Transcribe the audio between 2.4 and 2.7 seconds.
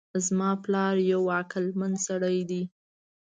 ده